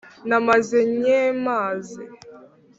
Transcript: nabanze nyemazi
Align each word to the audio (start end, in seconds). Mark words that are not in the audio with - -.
nabanze 0.27 0.77
nyemazi 1.01 2.03